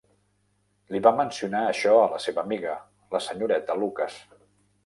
[0.95, 2.73] Li va mencionar això a la seva amiga,
[3.17, 4.19] la senyoreta Lucas.